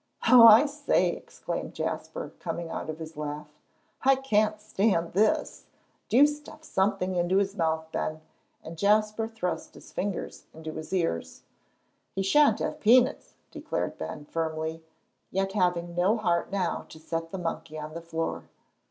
"Oh, 0.27 0.47
I 0.47 0.65
say!" 0.65 1.09
exclaimed 1.11 1.75
Jasper, 1.75 2.33
coming 2.39 2.71
out 2.71 2.89
of 2.89 2.97
his 2.97 3.15
laugh, 3.15 3.49
"I 4.01 4.15
can't 4.15 4.59
stand 4.59 5.13
this. 5.13 5.67
Do 6.09 6.25
stuff 6.25 6.63
something 6.63 7.13
into 7.15 7.37
his 7.37 7.55
mouth, 7.55 7.91
Ben," 7.91 8.19
and 8.63 8.79
Jasper 8.79 9.27
thrust 9.27 9.75
his 9.75 9.91
fingers 9.91 10.45
into 10.55 10.73
his 10.73 10.91
ears. 10.91 11.43
"He 12.15 12.23
shan't 12.23 12.57
have 12.57 12.79
peanuts," 12.79 13.35
declared 13.51 13.99
Ben, 13.99 14.25
firmly, 14.25 14.81
yet 15.29 15.51
having 15.51 15.93
no 15.93 16.17
heart 16.17 16.51
now 16.51 16.87
to 16.89 16.97
set 16.97 17.29
the 17.29 17.37
monkey 17.37 17.77
on 17.77 17.93
the 17.93 18.01
floor. 18.01 18.45